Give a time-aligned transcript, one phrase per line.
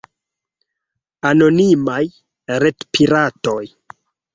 [1.29, 2.03] anonimaj
[2.67, 3.65] retpiratoj